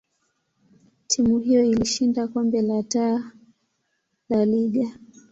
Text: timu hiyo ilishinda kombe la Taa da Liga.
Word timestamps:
timu 1.07 1.39
hiyo 1.39 1.63
ilishinda 1.65 2.27
kombe 2.27 2.61
la 2.61 2.83
Taa 2.83 3.31
da 4.29 4.45
Liga. 4.45 4.91